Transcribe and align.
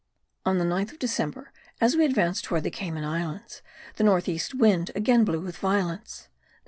On 0.47 0.57
the 0.57 0.65
9th 0.65 0.93
of 0.93 0.97
December, 0.97 1.53
as 1.79 1.95
we 1.95 2.05
advanced 2.05 2.43
towards 2.45 2.63
the 2.63 2.71
Cayman 2.71 3.03
Islands,* 3.03 3.61
the 3.97 4.03
north 4.03 4.27
east 4.27 4.55
wind 4.55 4.89
again 4.95 5.23
blew 5.23 5.41
with 5.41 5.57
violence. 5.57 6.27